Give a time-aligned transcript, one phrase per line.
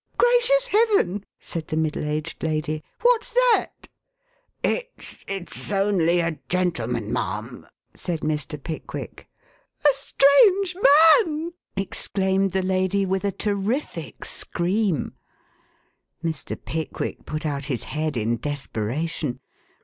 [0.17, 2.83] "Gracious Heaven!" said the middle aged lady.
[3.03, 3.87] "What's that?"
[4.63, 8.57] "It's it's only a gentleman, ma'am," said Mr.
[8.63, 9.27] Pickwick.
[9.87, 10.75] "A strange
[11.23, 15.13] man!" exclaimed the lady with a terrific scream.
[16.23, 16.57] Mr.
[16.59, 19.39] Pickwick put out his head in desperation.